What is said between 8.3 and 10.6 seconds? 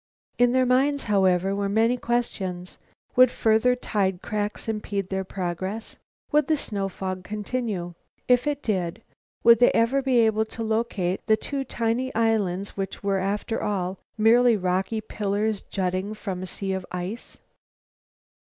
it did, would they ever be able